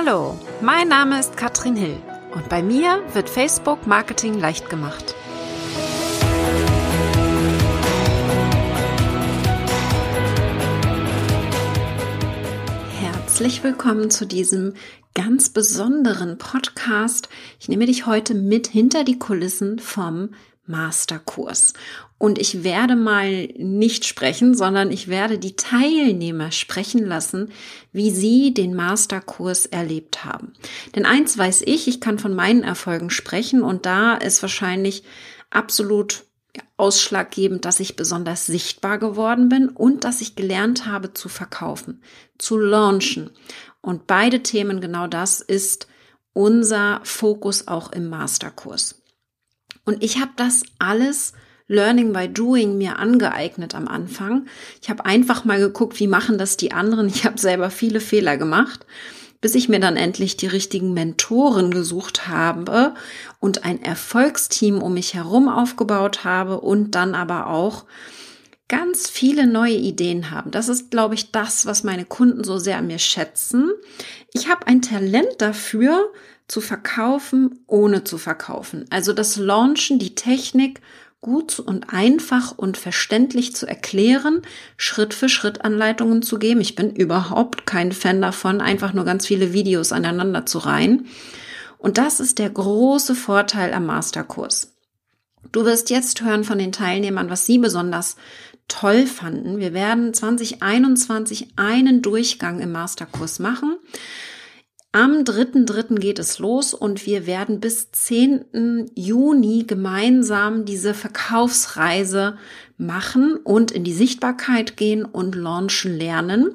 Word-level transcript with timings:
Hallo, 0.00 0.38
mein 0.60 0.86
Name 0.86 1.18
ist 1.18 1.36
Katrin 1.36 1.74
Hill 1.74 1.96
und 2.32 2.48
bei 2.48 2.62
mir 2.62 3.02
wird 3.14 3.28
Facebook 3.28 3.84
Marketing 3.88 4.38
leicht 4.38 4.70
gemacht. 4.70 5.16
Herzlich 13.00 13.64
willkommen 13.64 14.12
zu 14.12 14.24
diesem 14.24 14.74
ganz 15.14 15.48
besonderen 15.48 16.38
Podcast. 16.38 17.28
Ich 17.58 17.68
nehme 17.68 17.86
dich 17.86 18.06
heute 18.06 18.34
mit 18.34 18.68
hinter 18.68 19.02
die 19.02 19.18
Kulissen 19.18 19.80
vom 19.80 20.30
Masterkurs. 20.64 21.72
Und 22.18 22.38
ich 22.38 22.64
werde 22.64 22.96
mal 22.96 23.46
nicht 23.56 24.04
sprechen, 24.04 24.54
sondern 24.54 24.90
ich 24.90 25.06
werde 25.06 25.38
die 25.38 25.54
Teilnehmer 25.54 26.50
sprechen 26.50 27.06
lassen, 27.06 27.52
wie 27.92 28.10
sie 28.10 28.52
den 28.52 28.74
Masterkurs 28.74 29.66
erlebt 29.66 30.24
haben. 30.24 30.52
Denn 30.96 31.06
eins 31.06 31.38
weiß 31.38 31.62
ich, 31.64 31.86
ich 31.86 32.00
kann 32.00 32.18
von 32.18 32.34
meinen 32.34 32.64
Erfolgen 32.64 33.10
sprechen 33.10 33.62
und 33.62 33.86
da 33.86 34.14
ist 34.14 34.42
wahrscheinlich 34.42 35.04
absolut 35.50 36.24
ausschlaggebend, 36.76 37.64
dass 37.64 37.78
ich 37.78 37.94
besonders 37.94 38.46
sichtbar 38.46 38.98
geworden 38.98 39.48
bin 39.48 39.68
und 39.68 40.02
dass 40.02 40.20
ich 40.20 40.34
gelernt 40.34 40.86
habe 40.86 41.14
zu 41.14 41.28
verkaufen, 41.28 42.02
zu 42.36 42.58
launchen. 42.58 43.30
Und 43.80 44.08
beide 44.08 44.42
Themen, 44.42 44.80
genau 44.80 45.06
das 45.06 45.40
ist 45.40 45.86
unser 46.32 47.00
Fokus 47.04 47.68
auch 47.68 47.92
im 47.92 48.08
Masterkurs. 48.08 49.02
Und 49.84 50.02
ich 50.02 50.20
habe 50.20 50.32
das 50.36 50.62
alles 50.78 51.32
Learning 51.68 52.12
by 52.12 52.28
Doing 52.28 52.78
mir 52.78 52.98
angeeignet 52.98 53.74
am 53.74 53.86
Anfang. 53.86 54.46
Ich 54.82 54.90
habe 54.90 55.04
einfach 55.04 55.44
mal 55.44 55.60
geguckt, 55.60 56.00
wie 56.00 56.06
machen 56.06 56.38
das 56.38 56.56
die 56.56 56.72
anderen. 56.72 57.08
Ich 57.08 57.24
habe 57.24 57.38
selber 57.38 57.70
viele 57.70 58.00
Fehler 58.00 58.36
gemacht, 58.38 58.86
bis 59.40 59.54
ich 59.54 59.68
mir 59.68 59.78
dann 59.78 59.96
endlich 59.96 60.36
die 60.36 60.46
richtigen 60.46 60.94
Mentoren 60.94 61.70
gesucht 61.70 62.26
habe 62.26 62.94
und 63.38 63.64
ein 63.64 63.82
Erfolgsteam 63.82 64.82
um 64.82 64.94
mich 64.94 65.14
herum 65.14 65.48
aufgebaut 65.48 66.24
habe 66.24 66.60
und 66.60 66.94
dann 66.94 67.14
aber 67.14 67.48
auch 67.48 67.84
ganz 68.68 69.08
viele 69.08 69.46
neue 69.46 69.76
Ideen 69.76 70.30
haben. 70.30 70.50
Das 70.50 70.68
ist, 70.68 70.90
glaube 70.90 71.14
ich, 71.14 71.32
das, 71.32 71.66
was 71.66 71.84
meine 71.84 72.04
Kunden 72.04 72.44
so 72.44 72.58
sehr 72.58 72.78
an 72.78 72.86
mir 72.86 72.98
schätzen. 72.98 73.70
Ich 74.32 74.48
habe 74.48 74.66
ein 74.66 74.82
Talent 74.82 75.36
dafür, 75.38 76.10
zu 76.48 76.62
verkaufen, 76.62 77.60
ohne 77.66 78.04
zu 78.04 78.16
verkaufen. 78.16 78.86
Also 78.88 79.12
das 79.12 79.36
Launchen, 79.36 79.98
die 79.98 80.14
Technik 80.14 80.80
gut 81.20 81.58
und 81.58 81.92
einfach 81.92 82.56
und 82.56 82.76
verständlich 82.76 83.54
zu 83.54 83.66
erklären, 83.66 84.42
Schritt 84.76 85.14
für 85.14 85.28
Schritt 85.28 85.64
Anleitungen 85.64 86.22
zu 86.22 86.38
geben. 86.38 86.60
Ich 86.60 86.74
bin 86.74 86.94
überhaupt 86.94 87.66
kein 87.66 87.92
Fan 87.92 88.22
davon, 88.22 88.60
einfach 88.60 88.92
nur 88.92 89.04
ganz 89.04 89.26
viele 89.26 89.52
Videos 89.52 89.92
aneinander 89.92 90.46
zu 90.46 90.58
reihen. 90.58 91.06
Und 91.76 91.98
das 91.98 92.20
ist 92.20 92.38
der 92.38 92.50
große 92.50 93.14
Vorteil 93.14 93.72
am 93.72 93.86
Masterkurs. 93.86 94.74
Du 95.52 95.64
wirst 95.64 95.90
jetzt 95.90 96.22
hören 96.22 96.44
von 96.44 96.58
den 96.58 96.72
Teilnehmern, 96.72 97.30
was 97.30 97.46
sie 97.46 97.58
besonders 97.58 98.16
toll 98.68 99.06
fanden. 99.06 99.58
Wir 99.58 99.72
werden 99.72 100.12
2021 100.12 101.48
einen 101.56 102.02
Durchgang 102.02 102.60
im 102.60 102.72
Masterkurs 102.72 103.38
machen. 103.38 103.76
Am 104.92 105.22
3.3. 105.22 105.98
geht 105.98 106.18
es 106.18 106.38
los 106.38 106.72
und 106.72 107.04
wir 107.04 107.26
werden 107.26 107.60
bis 107.60 107.92
10. 107.92 108.90
Juni 108.94 109.64
gemeinsam 109.66 110.64
diese 110.64 110.94
Verkaufsreise 110.94 112.38
machen 112.78 113.36
und 113.36 113.70
in 113.70 113.84
die 113.84 113.92
Sichtbarkeit 113.92 114.78
gehen 114.78 115.04
und 115.04 115.34
launchen 115.34 115.94
lernen. 115.94 116.52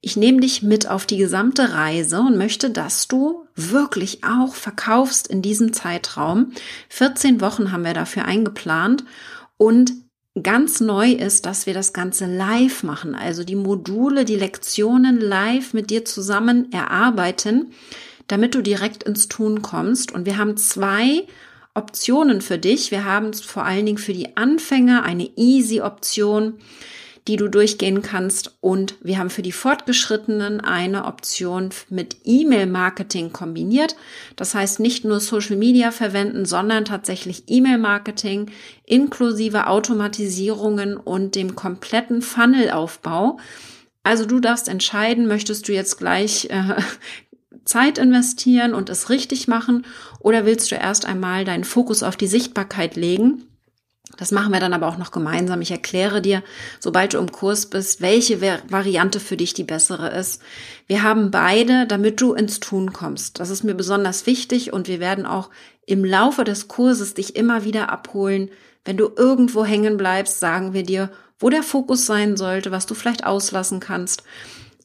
Ich 0.00 0.16
nehme 0.16 0.40
dich 0.40 0.62
mit 0.62 0.88
auf 0.88 1.04
die 1.04 1.18
gesamte 1.18 1.74
Reise 1.74 2.20
und 2.20 2.38
möchte, 2.38 2.70
dass 2.70 3.08
du 3.08 3.44
wirklich 3.54 4.24
auch 4.24 4.54
verkaufst 4.54 5.26
in 5.26 5.42
diesem 5.42 5.74
Zeitraum. 5.74 6.52
14 6.88 7.42
Wochen 7.42 7.72
haben 7.72 7.84
wir 7.84 7.92
dafür 7.92 8.24
eingeplant 8.24 9.04
und 9.58 9.92
ganz 10.42 10.80
neu 10.80 11.12
ist, 11.12 11.46
dass 11.46 11.66
wir 11.66 11.74
das 11.74 11.92
Ganze 11.92 12.26
live 12.26 12.82
machen, 12.82 13.14
also 13.14 13.44
die 13.44 13.56
Module, 13.56 14.24
die 14.24 14.36
Lektionen 14.36 15.20
live 15.20 15.72
mit 15.72 15.90
dir 15.90 16.04
zusammen 16.04 16.70
erarbeiten, 16.72 17.72
damit 18.26 18.54
du 18.54 18.62
direkt 18.62 19.04
ins 19.04 19.28
Tun 19.28 19.62
kommst. 19.62 20.12
Und 20.12 20.26
wir 20.26 20.36
haben 20.36 20.56
zwei 20.56 21.26
Optionen 21.74 22.40
für 22.40 22.58
dich. 22.58 22.90
Wir 22.90 23.04
haben 23.04 23.32
vor 23.34 23.64
allen 23.64 23.86
Dingen 23.86 23.98
für 23.98 24.14
die 24.14 24.36
Anfänger 24.36 25.04
eine 25.04 25.30
Easy-Option 25.36 26.54
die 27.28 27.36
du 27.36 27.48
durchgehen 27.48 28.02
kannst. 28.02 28.56
Und 28.60 28.94
wir 29.02 29.18
haben 29.18 29.30
für 29.30 29.42
die 29.42 29.52
Fortgeschrittenen 29.52 30.60
eine 30.60 31.04
Option 31.04 31.70
mit 31.88 32.18
E-Mail-Marketing 32.24 33.32
kombiniert. 33.32 33.96
Das 34.36 34.54
heißt 34.54 34.80
nicht 34.80 35.04
nur 35.04 35.20
Social 35.20 35.56
Media 35.56 35.90
verwenden, 35.90 36.44
sondern 36.44 36.84
tatsächlich 36.84 37.44
E-Mail-Marketing 37.48 38.50
inklusive 38.84 39.66
Automatisierungen 39.66 40.96
und 40.96 41.34
dem 41.34 41.56
kompletten 41.56 42.22
Funnelaufbau. 42.22 43.38
Also 44.04 44.24
du 44.24 44.38
darfst 44.38 44.68
entscheiden, 44.68 45.26
möchtest 45.26 45.66
du 45.66 45.72
jetzt 45.72 45.98
gleich 45.98 46.48
äh, 46.50 46.76
Zeit 47.64 47.98
investieren 47.98 48.72
und 48.72 48.88
es 48.88 49.10
richtig 49.10 49.48
machen 49.48 49.84
oder 50.20 50.46
willst 50.46 50.70
du 50.70 50.76
erst 50.76 51.04
einmal 51.06 51.44
deinen 51.44 51.64
Fokus 51.64 52.04
auf 52.04 52.16
die 52.16 52.28
Sichtbarkeit 52.28 52.94
legen? 52.94 53.42
Das 54.16 54.32
machen 54.32 54.52
wir 54.52 54.60
dann 54.60 54.72
aber 54.72 54.88
auch 54.88 54.98
noch 54.98 55.10
gemeinsam. 55.10 55.60
Ich 55.60 55.70
erkläre 55.70 56.22
dir, 56.22 56.42
sobald 56.80 57.14
du 57.14 57.18
im 57.18 57.30
Kurs 57.30 57.66
bist, 57.66 58.00
welche 58.00 58.40
Variante 58.40 59.20
für 59.20 59.36
dich 59.36 59.54
die 59.54 59.64
bessere 59.64 60.10
ist. 60.10 60.42
Wir 60.86 61.02
haben 61.02 61.30
beide, 61.30 61.86
damit 61.86 62.20
du 62.20 62.32
ins 62.32 62.60
Tun 62.60 62.92
kommst. 62.92 63.40
Das 63.40 63.50
ist 63.50 63.64
mir 63.64 63.74
besonders 63.74 64.26
wichtig 64.26 64.72
und 64.72 64.88
wir 64.88 65.00
werden 65.00 65.26
auch 65.26 65.50
im 65.86 66.04
Laufe 66.04 66.44
des 66.44 66.68
Kurses 66.68 67.14
dich 67.14 67.36
immer 67.36 67.64
wieder 67.64 67.90
abholen. 67.90 68.50
Wenn 68.84 68.96
du 68.96 69.10
irgendwo 69.16 69.64
hängen 69.64 69.96
bleibst, 69.96 70.40
sagen 70.40 70.72
wir 70.72 70.82
dir, 70.82 71.10
wo 71.38 71.50
der 71.50 71.62
Fokus 71.62 72.06
sein 72.06 72.36
sollte, 72.36 72.70
was 72.70 72.86
du 72.86 72.94
vielleicht 72.94 73.24
auslassen 73.24 73.80
kannst, 73.80 74.22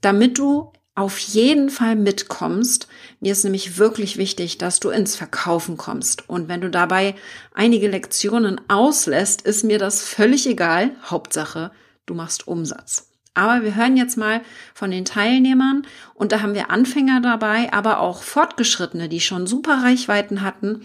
damit 0.02 0.38
du 0.38 0.72
auf 0.96 1.18
jeden 1.20 1.70
Fall 1.70 1.96
mitkommst. 1.96 2.88
Mir 3.20 3.32
ist 3.32 3.44
nämlich 3.44 3.78
wirklich 3.78 4.18
wichtig, 4.18 4.58
dass 4.58 4.80
du 4.80 4.90
ins 4.90 5.16
Verkaufen 5.16 5.78
kommst. 5.78 6.28
Und 6.28 6.48
wenn 6.48 6.62
du 6.62 6.70
dabei 6.70 7.16
einige 7.54 7.88
Lektionen 7.88 8.60
auslässt, 8.68 9.42
ist 9.42 9.64
mir 9.64 9.80
das 9.80 10.04
völlig 10.04 10.48
egal. 10.48 10.92
Hauptsache, 11.04 11.72
du 12.06 12.14
machst 12.14 12.48
Umsatz. 12.48 13.10
Aber 13.34 13.64
wir 13.64 13.76
hören 13.76 13.96
jetzt 13.96 14.18
mal 14.18 14.42
von 14.74 14.92
den 14.92 15.06
Teilnehmern 15.06 15.88
und 16.14 16.34
da 16.34 16.42
haben 16.42 16.54
wir 16.54 16.70
Anfänger 16.70 17.22
dabei, 17.22 17.72
aber 17.72 18.02
auch 18.02 18.24
Fortgeschrittene, 18.24 19.08
die 19.08 19.22
schon 19.22 19.48
super 19.48 19.84
Reichweiten 19.84 20.42
hatten, 20.42 20.82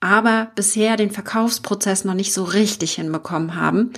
aber 0.00 0.52
bisher 0.54 0.98
den 0.98 1.10
Verkaufsprozess 1.10 2.04
noch 2.04 2.12
nicht 2.12 2.34
so 2.34 2.44
richtig 2.44 2.96
hinbekommen 2.96 3.54
haben. 3.54 3.94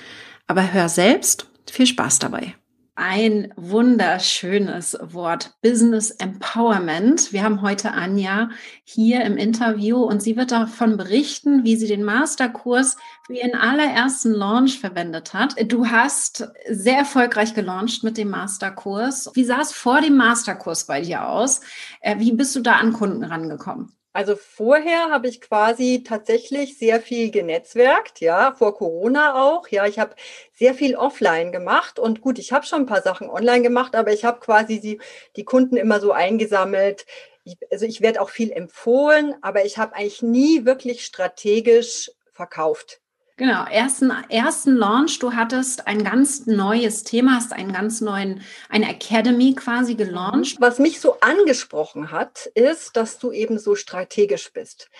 Aber 0.46 0.72
hör 0.72 0.88
selbst, 0.88 1.48
viel 1.66 1.86
Spaß 1.86 2.20
dabei 2.20 2.54
ein 2.98 3.54
wunderschönes 3.56 4.98
Wort, 5.00 5.54
Business 5.62 6.10
Empowerment. 6.10 7.32
Wir 7.32 7.44
haben 7.44 7.62
heute 7.62 7.92
Anja 7.92 8.50
hier 8.82 9.24
im 9.24 9.36
Interview 9.36 9.98
und 9.98 10.20
sie 10.20 10.36
wird 10.36 10.50
davon 10.50 10.96
berichten, 10.96 11.62
wie 11.62 11.76
sie 11.76 11.86
den 11.86 12.02
Masterkurs 12.02 12.96
für 13.24 13.34
ihren 13.34 13.54
allerersten 13.54 14.32
Launch 14.32 14.80
verwendet 14.80 15.32
hat. 15.32 15.54
Du 15.70 15.86
hast 15.86 16.50
sehr 16.68 16.98
erfolgreich 16.98 17.54
gelauncht 17.54 18.02
mit 18.02 18.18
dem 18.18 18.30
Masterkurs. 18.30 19.30
Wie 19.34 19.44
sah 19.44 19.60
es 19.60 19.70
vor 19.70 20.00
dem 20.00 20.16
Masterkurs 20.16 20.86
bei 20.86 21.00
dir 21.00 21.28
aus? 21.28 21.60
Äh, 22.00 22.18
wie 22.18 22.32
bist 22.32 22.56
du 22.56 22.60
da 22.60 22.72
an 22.72 22.92
Kunden 22.92 23.22
rangekommen? 23.22 23.92
Also 24.18 24.34
vorher 24.34 25.10
habe 25.10 25.28
ich 25.28 25.40
quasi 25.40 26.02
tatsächlich 26.04 26.76
sehr 26.76 27.00
viel 27.00 27.30
genetzwerkt, 27.30 28.20
ja, 28.20 28.52
vor 28.52 28.74
Corona 28.74 29.40
auch. 29.40 29.68
Ja, 29.68 29.86
ich 29.86 30.00
habe 30.00 30.16
sehr 30.52 30.74
viel 30.74 30.96
offline 30.96 31.52
gemacht 31.52 32.00
und 32.00 32.20
gut, 32.20 32.40
ich 32.40 32.50
habe 32.50 32.66
schon 32.66 32.80
ein 32.80 32.86
paar 32.86 33.02
Sachen 33.02 33.30
online 33.30 33.62
gemacht, 33.62 33.94
aber 33.94 34.12
ich 34.12 34.24
habe 34.24 34.40
quasi 34.40 34.80
die, 34.80 35.00
die 35.36 35.44
Kunden 35.44 35.76
immer 35.76 36.00
so 36.00 36.10
eingesammelt. 36.10 37.06
Ich, 37.44 37.58
also 37.70 37.86
ich 37.86 38.00
werde 38.00 38.20
auch 38.20 38.30
viel 38.30 38.50
empfohlen, 38.50 39.36
aber 39.40 39.64
ich 39.64 39.78
habe 39.78 39.94
eigentlich 39.94 40.20
nie 40.20 40.64
wirklich 40.64 41.04
strategisch 41.04 42.10
verkauft. 42.32 43.00
Genau, 43.38 43.66
ersten, 43.66 44.12
ersten 44.30 44.74
Launch, 44.74 45.20
du 45.20 45.32
hattest 45.32 45.86
ein 45.86 46.02
ganz 46.02 46.46
neues 46.46 47.04
Thema, 47.04 47.36
hast 47.36 47.52
einen 47.52 47.72
ganz 47.72 48.00
neuen, 48.00 48.42
eine 48.68 48.90
Academy 48.90 49.54
quasi 49.54 49.94
gelauncht. 49.94 50.56
Was 50.58 50.80
mich 50.80 50.98
so 50.98 51.20
angesprochen 51.20 52.10
hat, 52.10 52.46
ist, 52.54 52.96
dass 52.96 53.20
du 53.20 53.30
eben 53.30 53.60
so 53.60 53.76
strategisch 53.76 54.52
bist. 54.52 54.90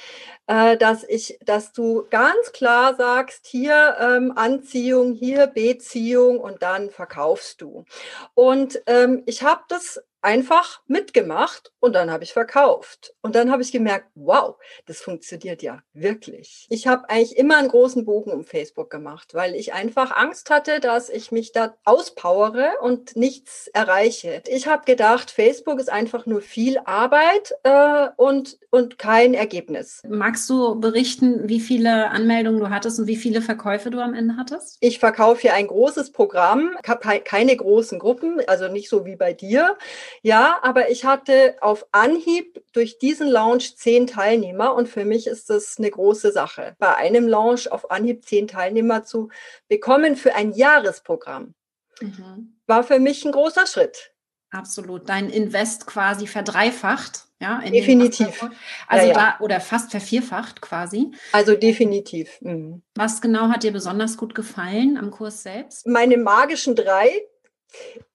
Äh, 0.47 0.77
dass 0.77 1.03
ich, 1.03 1.41
dass 1.45 1.73
du 1.73 2.07
ganz 2.11 2.53
klar 2.53 2.95
sagst, 2.95 3.49
hier 3.49 3.97
ähm, 3.99 4.33
Anziehung, 4.37 5.15
hier 5.15 5.49
Beziehung 5.49 6.39
und 6.39 6.63
dann 6.63 6.91
verkaufst 6.91 7.61
du. 7.61 7.87
Und 8.35 8.81
ähm, 8.87 9.25
ich 9.27 9.43
habe 9.43 9.63
das 9.69 10.01
einfach 10.21 10.81
mitgemacht 10.87 11.73
und 11.81 11.95
dann 11.95 12.11
habe 12.11 12.25
ich 12.25 12.33
verkauft. 12.33 13.15
Und 13.23 13.35
dann 13.35 13.51
habe 13.51 13.63
ich 13.63 13.73
gemerkt, 13.73 14.07
wow, 14.15 14.57
das 14.87 15.01
funktioniert 15.01 15.63
ja 15.63 15.81
wirklich. 15.93 16.67
Ich 16.71 16.87
habe 16.87 17.09
eigentlich 17.09 17.37
immer 17.37 17.57
einen 17.57 17.69
großen 17.69 18.05
Bogen 18.05 18.33
um 18.33 18.45
Facebook 18.45 18.91
gemacht, 18.91 19.35
weil 19.35 19.55
ich 19.55 19.73
einfach 19.75 20.17
Angst 20.17 20.51
hatte, 20.51 20.81
dass 20.81 21.09
ich 21.09 21.31
mich 21.31 21.53
da 21.53 21.77
auspowere 21.85 22.73
und 22.83 23.17
nichts 23.17 23.69
erreiche. 23.69 24.43
Ich 24.49 24.67
habe 24.67 24.85
gedacht, 24.85 25.31
Facebook 25.31 25.79
ist 25.79 25.91
einfach 25.91 26.27
nur 26.27 26.41
viel 26.41 26.79
Arbeit 26.85 27.55
äh, 27.63 28.09
und, 28.17 28.59
und 28.71 28.99
kein 28.99 29.35
Ergebnis. 29.35 30.03
Magst 30.09 30.49
du 30.51 30.81
berichten, 30.81 31.49
wie 31.49 31.61
viele 31.61 32.11
Anmeldungen 32.11 32.61
du 32.61 32.71
hattest 32.71 32.99
und 32.99 33.07
wie 33.07 33.17
viele 33.17 33.41
Verkäufe 33.41 33.91
du 33.91 34.01
am 34.01 34.15
Ende 34.15 34.37
hattest? 34.37 34.79
Ich 34.81 34.99
verkaufe 34.99 35.43
hier 35.43 35.55
ein 35.55 35.69
großes 35.69 36.13
Programm, 36.13 36.77
keine 37.25 37.57
großen 37.57 37.99
Gruppen, 37.99 38.41
also 38.47 38.69
nicht 38.69 38.89
so 38.89 39.05
wie 39.05 39.17
bei 39.17 39.33
dir. 39.33 39.77
Ja, 40.23 40.59
aber 40.63 40.91
ich 40.91 41.05
hatte 41.05 41.57
auf 41.61 41.87
Anhieb 41.93 42.63
durch 42.73 42.99
diesen 42.99 43.29
Launch 43.29 43.77
zehn 43.77 44.07
Teilnehmer 44.07 44.75
und 44.75 44.89
für 44.89 45.05
mich 45.05 45.27
ist 45.27 45.51
das 45.51 45.77
eine 45.79 45.91
große 45.91 46.33
Sache. 46.33 46.77
Bei 46.79 46.97
einem 46.97 47.29
Launch 47.29 47.71
auf 47.71 47.91
Anhieb 47.91 48.25
zehn 48.25 48.49
Teilnehmer 48.49 49.05
zu 49.05 49.31
bekommen 49.69 50.17
für 50.17 50.35
ein 50.35 50.53
Jahresprogramm 50.53 51.55
mhm. 52.01 52.57
war 52.67 52.85
für 52.85 52.99
mich 52.99 53.25
ein 53.25 53.33
großer 53.33 53.67
Schritt. 53.67 54.13
Absolut. 54.51 55.09
Dein 55.09 55.29
Invest 55.29 55.87
quasi 55.87 56.27
verdreifacht. 56.27 57.27
Ja, 57.41 57.61
definitiv. 57.61 58.49
Also 58.89 59.07
ja, 59.07 59.13
ja. 59.13 59.15
da 59.15 59.45
oder 59.45 59.61
fast 59.61 59.93
vervierfacht 59.93 60.61
quasi. 60.61 61.13
Also 61.33 61.55
definitiv. 61.55 62.39
Mhm. 62.41 62.83
Was 62.97 63.21
genau 63.21 63.49
hat 63.49 63.63
dir 63.63 63.73
besonders 63.73 64.17
gut 64.17 64.35
gefallen 64.35 64.97
am 64.97 65.11
Kurs 65.11 65.45
selbst? 65.45 65.87
Meine 65.87 66.17
magischen 66.17 66.75
drei 66.75 67.09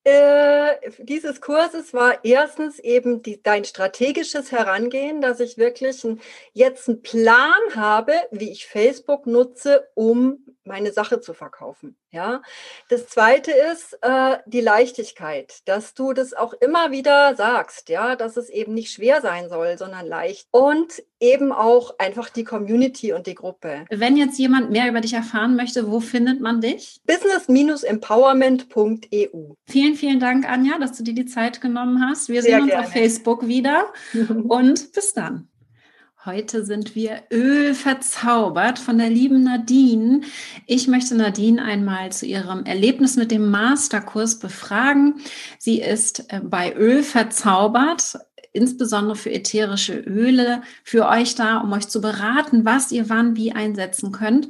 äh, 0.05 0.91
dieses 0.99 1.39
Kurses 1.39 1.93
war 1.93 2.23
erstens 2.23 2.77
eben 2.79 3.21
die, 3.21 3.41
dein 3.41 3.63
strategisches 3.63 4.51
Herangehen, 4.51 5.21
dass 5.21 5.39
ich 5.39 5.57
wirklich 5.57 6.03
ein, 6.03 6.19
jetzt 6.51 6.89
einen 6.89 7.01
Plan 7.01 7.53
habe, 7.75 8.13
wie 8.31 8.51
ich 8.51 8.67
Facebook 8.67 9.27
nutze, 9.27 9.87
um 9.95 10.39
meine 10.65 10.91
Sache 10.91 11.19
zu 11.19 11.33
verkaufen. 11.33 11.97
Ja, 12.11 12.43
das 12.89 13.07
zweite 13.07 13.51
ist 13.51 13.97
äh, 14.01 14.37
die 14.45 14.61
Leichtigkeit, 14.61 15.61
dass 15.65 15.95
du 15.95 16.13
das 16.13 16.35
auch 16.35 16.53
immer 16.53 16.91
wieder 16.91 17.35
sagst, 17.35 17.89
ja, 17.89 18.15
dass 18.15 18.37
es 18.37 18.49
eben 18.49 18.75
nicht 18.75 18.91
schwer 18.91 19.19
sein 19.21 19.49
soll, 19.49 19.79
sondern 19.79 20.05
leicht 20.05 20.47
und 20.51 21.01
eben 21.19 21.51
auch 21.51 21.97
einfach 21.97 22.29
die 22.29 22.43
Community 22.43 23.13
und 23.13 23.25
die 23.25 23.33
Gruppe. 23.33 23.85
Wenn 23.89 24.15
jetzt 24.15 24.37
jemand 24.37 24.69
mehr 24.69 24.87
über 24.89 25.01
dich 25.01 25.13
erfahren 25.13 25.55
möchte, 25.55 25.89
wo 25.89 26.01
findet 26.01 26.39
man 26.39 26.61
dich? 26.61 27.01
Business-empowerment.eu. 27.07 29.53
Vielen, 29.65 29.92
vielen 29.95 30.19
Dank, 30.19 30.49
Anja, 30.49 30.77
dass 30.79 30.97
du 30.97 31.03
dir 31.03 31.13
die 31.13 31.25
Zeit 31.25 31.61
genommen 31.61 32.01
hast. 32.01 32.29
Wir 32.29 32.41
Sehr 32.41 32.53
sehen 32.53 32.61
uns 32.63 32.71
gerne. 32.71 32.85
auf 32.85 32.91
Facebook 32.91 33.47
wieder 33.47 33.85
und 34.47 34.91
bis 34.93 35.13
dann. 35.13 35.47
Heute 36.25 36.63
sind 36.63 36.95
wir 36.95 37.23
ölverzaubert 37.31 38.79
von 38.79 38.97
der 38.97 39.09
lieben 39.09 39.43
Nadine. 39.43 40.21
Ich 40.67 40.87
möchte 40.87 41.15
Nadine 41.15 41.61
einmal 41.61 42.13
zu 42.13 42.25
ihrem 42.25 42.63
Erlebnis 42.63 43.17
mit 43.17 43.29
dem 43.29 43.51
Masterkurs 43.51 44.39
befragen. 44.39 45.15
Sie 45.59 45.81
ist 45.81 46.31
äh, 46.31 46.39
bei 46.39 46.73
Öl 46.73 47.03
verzaubert, 47.03 48.17
insbesondere 48.53 49.17
für 49.17 49.31
ätherische 49.31 49.99
Öle, 49.99 50.61
für 50.85 51.09
euch 51.09 51.35
da, 51.35 51.57
um 51.57 51.73
euch 51.73 51.89
zu 51.89 51.99
beraten, 51.99 52.63
was 52.63 52.93
ihr 52.93 53.09
wann 53.09 53.35
wie 53.35 53.51
einsetzen 53.51 54.13
könnt. 54.13 54.47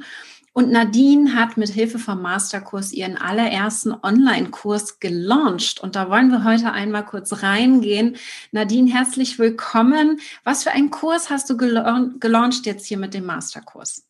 Und 0.56 0.70
Nadine 0.70 1.34
hat 1.34 1.56
mit 1.56 1.70
Hilfe 1.70 1.98
vom 1.98 2.22
Masterkurs 2.22 2.92
ihren 2.92 3.18
allerersten 3.18 3.92
Online-Kurs 3.92 5.00
gelauncht. 5.00 5.80
Und 5.80 5.96
da 5.96 6.08
wollen 6.08 6.30
wir 6.30 6.44
heute 6.44 6.70
einmal 6.70 7.04
kurz 7.04 7.42
reingehen. 7.42 8.16
Nadine, 8.52 8.88
herzlich 8.88 9.40
willkommen. 9.40 10.20
Was 10.44 10.62
für 10.62 10.70
einen 10.70 10.92
Kurs 10.92 11.28
hast 11.28 11.50
du 11.50 11.56
gelauncht 11.56 12.66
jetzt 12.66 12.86
hier 12.86 12.98
mit 12.98 13.14
dem 13.14 13.26
Masterkurs? 13.26 14.06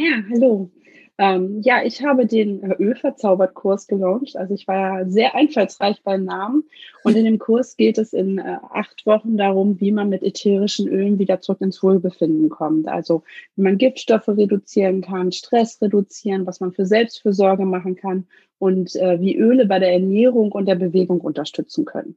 Ja, 0.00 0.22
hallo. 0.30 0.70
Ähm, 1.18 1.60
ja, 1.64 1.82
ich 1.82 2.04
habe 2.04 2.24
den 2.24 2.62
Ölverzaubert-Kurs 2.62 3.88
gelauncht. 3.88 4.36
Also 4.36 4.54
ich 4.54 4.68
war 4.68 5.10
sehr 5.10 5.34
einfallsreich 5.34 6.04
beim 6.04 6.24
Namen. 6.24 6.62
Und 7.02 7.16
in 7.16 7.24
dem 7.24 7.40
Kurs 7.40 7.76
geht 7.76 7.98
es 7.98 8.12
in 8.12 8.38
äh, 8.38 8.58
acht 8.70 9.06
Wochen 9.06 9.36
darum, 9.36 9.80
wie 9.80 9.90
man 9.90 10.08
mit 10.08 10.22
ätherischen 10.22 10.86
Ölen 10.86 11.18
wieder 11.18 11.40
zurück 11.40 11.60
ins 11.62 11.82
Wohlbefinden 11.82 12.48
kommt. 12.48 12.86
Also 12.86 13.24
wie 13.56 13.62
man 13.62 13.76
Giftstoffe 13.76 14.28
reduzieren 14.28 15.00
kann, 15.00 15.32
Stress 15.32 15.82
reduzieren, 15.82 16.46
was 16.46 16.60
man 16.60 16.70
für 16.70 16.86
Selbstfürsorge 16.86 17.64
machen 17.64 17.96
kann 17.96 18.28
und 18.60 18.94
äh, 18.94 19.20
wie 19.20 19.36
Öle 19.36 19.66
bei 19.66 19.80
der 19.80 19.92
Ernährung 19.92 20.52
und 20.52 20.66
der 20.66 20.76
Bewegung 20.76 21.20
unterstützen 21.20 21.84
können. 21.84 22.16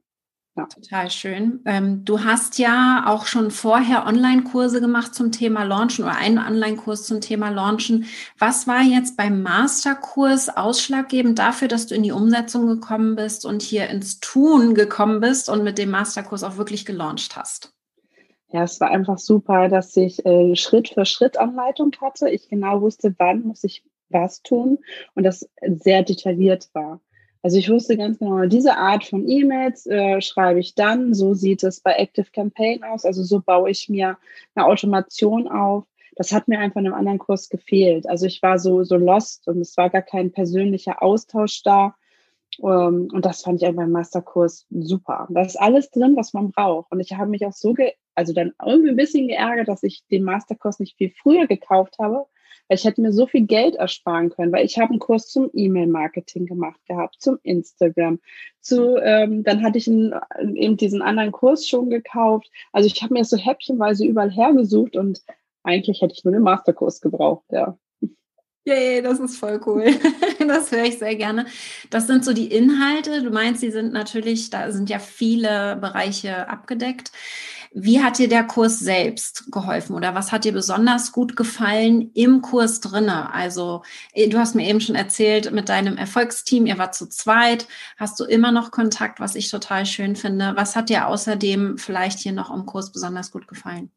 Ja. 0.54 0.66
Total 0.66 1.10
schön. 1.10 1.60
Ähm, 1.64 2.04
du 2.04 2.24
hast 2.24 2.58
ja 2.58 3.04
auch 3.06 3.24
schon 3.24 3.50
vorher 3.50 4.06
Online-Kurse 4.06 4.82
gemacht 4.82 5.14
zum 5.14 5.32
Thema 5.32 5.62
Launchen 5.62 6.04
oder 6.04 6.16
einen 6.16 6.38
Online-Kurs 6.38 7.06
zum 7.06 7.22
Thema 7.22 7.48
Launchen. 7.48 8.04
Was 8.38 8.66
war 8.66 8.82
jetzt 8.82 9.16
beim 9.16 9.42
Masterkurs 9.42 10.54
ausschlaggebend 10.54 11.38
dafür, 11.38 11.68
dass 11.68 11.86
du 11.86 11.94
in 11.94 12.02
die 12.02 12.12
Umsetzung 12.12 12.66
gekommen 12.66 13.16
bist 13.16 13.46
und 13.46 13.62
hier 13.62 13.88
ins 13.88 14.20
Tun 14.20 14.74
gekommen 14.74 15.20
bist 15.20 15.48
und 15.48 15.64
mit 15.64 15.78
dem 15.78 15.90
Masterkurs 15.90 16.44
auch 16.44 16.58
wirklich 16.58 16.84
gelauncht 16.84 17.34
hast? 17.34 17.72
Ja, 18.48 18.64
es 18.64 18.78
war 18.78 18.90
einfach 18.90 19.16
super, 19.16 19.70
dass 19.70 19.96
ich 19.96 20.26
äh, 20.26 20.54
Schritt 20.54 20.90
für 20.90 21.06
Schritt 21.06 21.38
Anleitung 21.38 21.92
hatte. 22.02 22.28
Ich 22.28 22.50
genau 22.50 22.82
wusste, 22.82 23.14
wann 23.16 23.40
muss 23.42 23.64
ich 23.64 23.84
was 24.10 24.42
tun 24.42 24.78
und 25.14 25.22
das 25.22 25.48
sehr 25.62 26.02
detailliert 26.02 26.68
war. 26.74 27.00
Also 27.42 27.58
ich 27.58 27.68
wusste 27.68 27.96
ganz 27.96 28.18
genau, 28.18 28.44
diese 28.46 28.76
Art 28.76 29.04
von 29.04 29.28
E-Mails 29.28 29.86
äh, 29.86 30.20
schreibe 30.20 30.60
ich 30.60 30.74
dann. 30.74 31.12
So 31.12 31.34
sieht 31.34 31.64
es 31.64 31.80
bei 31.80 31.94
Active 31.94 32.30
Campaign 32.32 32.84
aus. 32.84 33.04
Also 33.04 33.24
so 33.24 33.40
baue 33.40 33.70
ich 33.70 33.88
mir 33.88 34.16
eine 34.54 34.66
Automation 34.66 35.48
auf. 35.48 35.84
Das 36.14 36.32
hat 36.32 36.46
mir 36.46 36.60
einfach 36.60 36.80
in 36.80 36.86
einem 36.86 36.94
anderen 36.94 37.18
Kurs 37.18 37.48
gefehlt. 37.48 38.08
Also 38.08 38.26
ich 38.26 38.42
war 38.42 38.58
so, 38.58 38.84
so 38.84 38.96
lost 38.96 39.48
und 39.48 39.60
es 39.60 39.76
war 39.76 39.90
gar 39.90 40.02
kein 40.02 40.30
persönlicher 40.30 41.02
Austausch 41.02 41.62
da. 41.62 41.94
Um, 42.58 42.70
ähm, 42.70 43.08
und 43.12 43.24
das 43.24 43.40
fand 43.42 43.62
ich 43.62 43.66
einfach 43.66 43.84
im 43.84 43.92
Masterkurs 43.92 44.66
super. 44.70 45.26
Da 45.30 45.40
ist 45.40 45.58
alles 45.58 45.90
drin, 45.90 46.16
was 46.16 46.34
man 46.34 46.50
braucht. 46.50 46.92
Und 46.92 47.00
ich 47.00 47.14
habe 47.14 47.30
mich 47.30 47.46
auch 47.46 47.52
so, 47.52 47.72
ge 47.72 47.92
also 48.14 48.34
dann 48.34 48.52
irgendwie 48.64 48.90
ein 48.90 48.96
bisschen 48.96 49.26
geärgert, 49.26 49.68
dass 49.68 49.82
ich 49.82 50.04
den 50.10 50.22
Masterkurs 50.22 50.78
nicht 50.78 50.96
viel 50.98 51.10
früher 51.22 51.46
gekauft 51.46 51.96
habe, 51.98 52.26
ich 52.68 52.84
hätte 52.84 53.00
mir 53.00 53.12
so 53.12 53.26
viel 53.26 53.46
Geld 53.46 53.76
ersparen 53.76 54.30
können, 54.30 54.52
weil 54.52 54.64
ich 54.64 54.78
habe 54.78 54.90
einen 54.90 54.98
Kurs 54.98 55.28
zum 55.28 55.50
E-Mail-Marketing 55.52 56.46
gemacht 56.46 56.80
gehabt, 56.86 57.16
zum 57.18 57.38
Instagram, 57.42 58.20
zu, 58.60 58.96
ähm, 58.96 59.42
dann 59.42 59.62
hatte 59.62 59.78
ich 59.78 59.88
einen, 59.88 60.14
eben 60.54 60.76
diesen 60.76 61.02
anderen 61.02 61.32
Kurs 61.32 61.68
schon 61.68 61.90
gekauft. 61.90 62.50
Also 62.72 62.86
ich 62.86 63.02
habe 63.02 63.14
mir 63.14 63.24
so 63.24 63.36
häppchenweise 63.36 64.06
überall 64.06 64.30
hergesucht 64.30 64.96
und 64.96 65.20
eigentlich 65.62 66.00
hätte 66.00 66.14
ich 66.14 66.24
nur 66.24 66.32
den 66.32 66.42
Masterkurs 66.42 67.00
gebraucht, 67.00 67.44
ja. 67.50 67.76
Yay, 68.64 69.02
das 69.02 69.18
ist 69.18 69.38
voll 69.38 69.60
cool. 69.66 69.86
Das 70.46 70.72
höre 70.72 70.84
ich 70.84 70.98
sehr 70.98 71.14
gerne. 71.14 71.46
Das 71.90 72.08
sind 72.08 72.24
so 72.24 72.32
die 72.32 72.48
Inhalte. 72.48 73.22
Du 73.22 73.30
meinst, 73.30 73.62
die 73.62 73.70
sind 73.70 73.92
natürlich, 73.92 74.50
da 74.50 74.70
sind 74.72 74.90
ja 74.90 74.98
viele 74.98 75.76
Bereiche 75.76 76.48
abgedeckt. 76.48 77.12
Wie 77.74 78.02
hat 78.02 78.18
dir 78.18 78.28
der 78.28 78.44
Kurs 78.44 78.80
selbst 78.80 79.50
geholfen 79.50 79.96
oder 79.96 80.14
was 80.14 80.30
hat 80.30 80.44
dir 80.44 80.52
besonders 80.52 81.10
gut 81.10 81.36
gefallen 81.36 82.10
im 82.12 82.42
Kurs 82.42 82.80
drinne? 82.80 83.32
Also 83.32 83.82
eh, 84.12 84.28
du 84.28 84.38
hast 84.38 84.54
mir 84.54 84.68
eben 84.68 84.80
schon 84.80 84.94
erzählt 84.94 85.50
mit 85.52 85.70
deinem 85.70 85.96
Erfolgsteam, 85.96 86.66
ihr 86.66 86.76
wart 86.76 86.94
zu 86.94 87.08
zweit, 87.08 87.66
hast 87.96 88.20
du 88.20 88.24
immer 88.24 88.52
noch 88.52 88.72
Kontakt, 88.72 89.20
was 89.20 89.34
ich 89.36 89.50
total 89.50 89.86
schön 89.86 90.16
finde. 90.16 90.52
Was 90.54 90.76
hat 90.76 90.90
dir 90.90 91.08
außerdem 91.08 91.78
vielleicht 91.78 92.18
hier 92.18 92.32
noch 92.32 92.54
im 92.54 92.66
Kurs 92.66 92.92
besonders 92.92 93.30
gut 93.30 93.48
gefallen? 93.48 93.90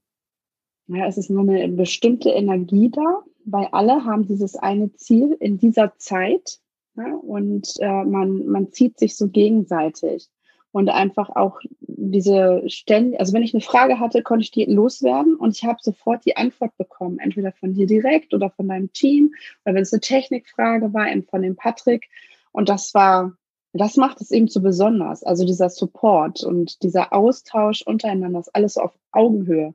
Ja, 0.87 1.07
es 1.07 1.17
ist 1.17 1.29
nur 1.29 1.41
eine 1.41 1.67
bestimmte 1.69 2.29
Energie 2.29 2.89
da, 2.89 3.23
weil 3.43 3.67
alle 3.71 4.05
haben 4.05 4.25
dieses 4.25 4.55
eine 4.55 4.93
Ziel 4.93 5.35
in 5.39 5.57
dieser 5.57 5.97
Zeit 5.97 6.59
ja, 6.95 7.13
und 7.13 7.73
äh, 7.79 8.03
man, 8.05 8.45
man 8.45 8.71
zieht 8.71 8.99
sich 8.99 9.17
so 9.17 9.27
gegenseitig 9.27 10.29
und 10.75 10.89
einfach 10.89 11.29
auch 11.29 11.61
diese 11.79 12.63
Stände, 12.67 13.17
also 13.17 13.31
wenn 13.31 13.43
ich 13.43 13.53
eine 13.53 13.61
Frage 13.61 13.97
hatte, 14.01 14.21
konnte 14.21 14.43
ich 14.43 14.51
die 14.51 14.65
loswerden 14.65 15.37
und 15.37 15.55
ich 15.55 15.63
habe 15.63 15.77
sofort 15.81 16.25
die 16.25 16.35
Antwort 16.35 16.75
bekommen, 16.75 17.17
entweder 17.19 17.53
von 17.53 17.73
dir 17.73 17.87
direkt 17.87 18.33
oder 18.33 18.49
von 18.49 18.67
deinem 18.67 18.91
Team 18.91 19.33
oder 19.63 19.75
wenn 19.75 19.83
es 19.83 19.93
eine 19.93 20.01
Technikfrage 20.01 20.93
war, 20.93 21.09
eben 21.09 21.23
von 21.23 21.43
dem 21.43 21.55
Patrick 21.55 22.09
und 22.51 22.67
das 22.67 22.93
war, 22.93 23.37
das 23.71 23.95
macht 23.95 24.19
es 24.19 24.31
eben 24.31 24.49
so 24.49 24.61
besonders, 24.61 25.23
also 25.23 25.45
dieser 25.45 25.69
Support 25.69 26.43
und 26.43 26.83
dieser 26.83 27.13
Austausch 27.13 27.81
untereinander, 27.83 28.39
das 28.39 28.49
alles 28.49 28.73
so 28.73 28.81
auf 28.81 28.99
Augenhöhe. 29.13 29.73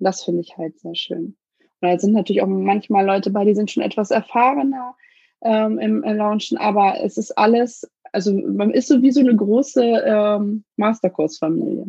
Das 0.00 0.22
finde 0.22 0.42
ich 0.42 0.58
halt 0.58 0.78
sehr 0.78 0.96
schön. 0.96 1.38
Und 1.80 1.88
da 1.88 1.98
sind 1.98 2.12
natürlich 2.12 2.42
auch 2.42 2.46
manchmal 2.46 3.06
Leute 3.06 3.30
bei, 3.30 3.46
die 3.46 3.54
sind 3.54 3.70
schon 3.70 3.82
etwas 3.82 4.10
erfahrener 4.10 4.96
ähm, 5.40 5.78
im 5.78 6.02
Launchen, 6.02 6.58
aber 6.58 7.00
es 7.00 7.16
ist 7.16 7.38
alles 7.38 7.90
also 8.12 8.32
man 8.32 8.70
ist 8.70 8.88
so 8.88 9.02
wie 9.02 9.10
so 9.10 9.20
eine 9.20 9.34
große 9.34 9.82
ähm, 9.82 10.64
Masterkurs-Familie. 10.76 11.86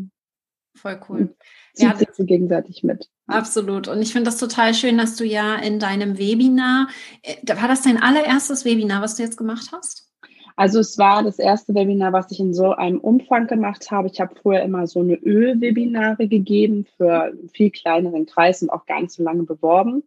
Voll 0.76 1.00
cool. 1.10 1.36
zieht 1.74 1.90
ja, 1.90 1.96
sich 1.96 2.10
so 2.14 2.24
gegenseitig 2.24 2.84
mit. 2.84 3.10
Absolut. 3.28 3.88
Und 3.88 4.02
ich 4.02 4.14
finde 4.14 4.26
das 4.26 4.38
total 4.38 4.74
schön, 4.74 4.98
dass 4.98 5.16
du 5.16 5.26
ja 5.26 5.56
in 5.56 5.80
deinem 5.80 6.18
Webinar, 6.18 6.88
äh, 7.24 7.36
war 7.60 7.68
das 7.68 7.82
dein 7.82 8.02
allererstes 8.02 8.64
Webinar, 8.64 9.02
was 9.02 9.16
du 9.16 9.24
jetzt 9.24 9.38
gemacht 9.38 9.70
hast? 9.72 10.08
Also 10.56 10.80
es 10.80 10.98
war 10.98 11.24
das 11.24 11.38
erste 11.38 11.76
Webinar, 11.76 12.14
was 12.14 12.32
ich 12.32 12.40
in 12.40 12.54
so 12.54 12.72
einem 12.72 13.00
Umfang 13.00 13.46
gemacht 13.46 13.92
habe. 13.92 14.08
Ich 14.08 14.20
habe 14.20 14.36
vorher 14.42 14.64
immer 14.64 14.88
so 14.88 15.02
eine 15.02 15.14
Ölwebinare 15.14 16.28
gegeben 16.28 16.88
für 16.98 17.32
viel 17.54 17.70
kleineren 17.70 18.26
Kreis 18.26 18.64
und 18.64 18.72
auch 18.72 18.88
gar 18.88 19.02
nicht 19.02 19.12
so 19.12 19.22
lange 19.22 19.44
beworben. 19.44 20.04